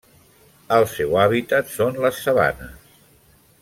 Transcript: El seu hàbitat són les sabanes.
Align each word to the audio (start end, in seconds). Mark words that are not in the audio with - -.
El 0.77 0.85
seu 0.93 1.13
hàbitat 1.25 1.71
són 1.77 2.03
les 2.07 2.25
sabanes. 2.25 2.93